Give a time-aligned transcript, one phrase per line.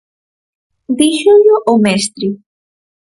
[0.99, 2.27] Díxollo o mestre.